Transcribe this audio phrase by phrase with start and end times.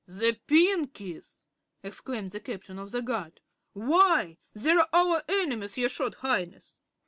[0.07, 1.45] "The Pinkies!"
[1.83, 3.37] exclaimed the Captain of the Guards;
[3.73, 6.79] "why, they're our enemies, your Short Highness."